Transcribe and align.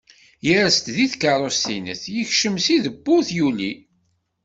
Yers-d 0.47 0.85
si 0.95 1.05
tkerrust-ines 1.11 2.03
yekcem 2.15 2.55
si 2.65 2.75
tewwurt, 2.83 3.29
yuli. 3.37 3.71